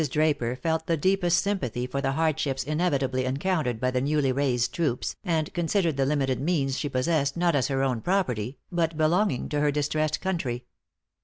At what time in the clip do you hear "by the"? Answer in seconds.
3.79-4.01